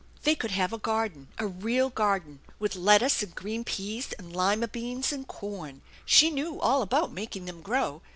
[0.23, 4.67] They could have a garden, a real garden, with lettuce and green peas and lima
[4.67, 5.83] beans and corn!
[6.07, 8.01] She knew all about making them grow.